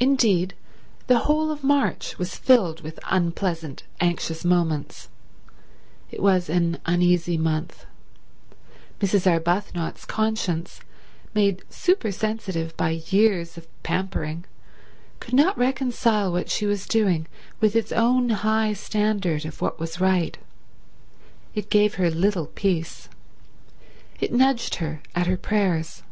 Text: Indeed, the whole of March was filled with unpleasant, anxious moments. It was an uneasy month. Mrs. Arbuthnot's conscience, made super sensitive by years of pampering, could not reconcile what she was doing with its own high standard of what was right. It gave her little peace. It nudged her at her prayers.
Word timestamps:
Indeed, 0.00 0.54
the 1.06 1.18
whole 1.18 1.50
of 1.50 1.62
March 1.62 2.16
was 2.18 2.34
filled 2.38 2.80
with 2.80 2.98
unpleasant, 3.10 3.82
anxious 4.00 4.42
moments. 4.42 5.10
It 6.10 6.22
was 6.22 6.48
an 6.48 6.78
uneasy 6.86 7.36
month. 7.36 7.84
Mrs. 9.02 9.30
Arbuthnot's 9.30 10.06
conscience, 10.06 10.80
made 11.34 11.62
super 11.68 12.10
sensitive 12.10 12.74
by 12.78 13.02
years 13.06 13.58
of 13.58 13.66
pampering, 13.82 14.46
could 15.20 15.34
not 15.34 15.58
reconcile 15.58 16.32
what 16.32 16.48
she 16.48 16.64
was 16.64 16.86
doing 16.86 17.26
with 17.60 17.76
its 17.76 17.92
own 17.92 18.30
high 18.30 18.72
standard 18.72 19.44
of 19.44 19.60
what 19.60 19.78
was 19.78 20.00
right. 20.00 20.38
It 21.54 21.68
gave 21.68 21.96
her 21.96 22.10
little 22.10 22.46
peace. 22.46 23.10
It 24.20 24.32
nudged 24.32 24.76
her 24.76 25.02
at 25.14 25.26
her 25.26 25.36
prayers. 25.36 26.02